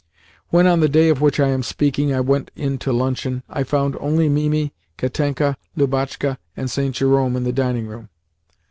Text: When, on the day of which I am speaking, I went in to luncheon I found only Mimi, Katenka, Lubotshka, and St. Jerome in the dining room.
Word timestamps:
When, 0.49 0.65
on 0.65 0.79
the 0.79 0.89
day 0.89 1.09
of 1.09 1.21
which 1.21 1.39
I 1.39 1.49
am 1.49 1.61
speaking, 1.61 2.11
I 2.11 2.21
went 2.21 2.49
in 2.55 2.79
to 2.79 2.91
luncheon 2.91 3.43
I 3.47 3.63
found 3.63 3.95
only 3.99 4.29
Mimi, 4.29 4.73
Katenka, 4.97 5.57
Lubotshka, 5.77 6.39
and 6.57 6.71
St. 6.71 6.95
Jerome 6.95 7.35
in 7.35 7.43
the 7.43 7.53
dining 7.53 7.85
room. 7.85 8.09